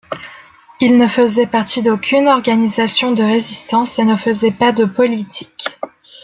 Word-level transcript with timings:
Il 0.79 0.97
ne 0.97 1.07
faisait 1.07 1.45
partie 1.45 1.83
d'aucune 1.83 2.27
organisation 2.27 3.11
de 3.11 3.21
résistance 3.21 3.99
et 3.99 4.03
ne 4.03 4.15
faisait 4.15 4.49
pas 4.49 4.71
de 4.71 4.85
politique. 4.85 5.77